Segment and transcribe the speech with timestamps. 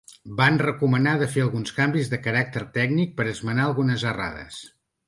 [0.37, 4.63] Van recomanar de fer alguns canvis de caràcter tècnic per esmenar algunes errades.